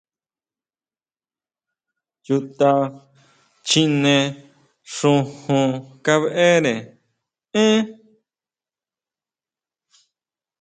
[2.25, 2.71] ¿Chuta
[3.67, 4.15] chjine
[4.95, 5.63] xujun
[6.05, 6.73] kabeʼre
[7.65, 7.81] én?